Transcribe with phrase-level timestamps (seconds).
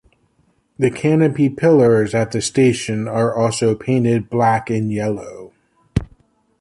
[0.79, 5.51] The canopy pillars at the station are also painted black and yellow.